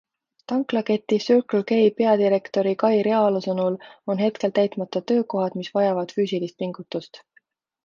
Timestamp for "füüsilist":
6.19-6.61